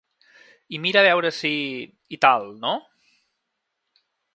[0.75, 1.53] I mira a veure si…
[2.19, 2.75] i tal, no?.